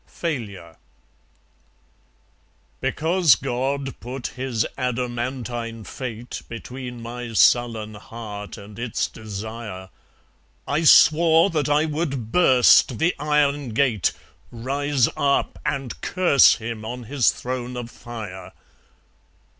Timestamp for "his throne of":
17.03-17.91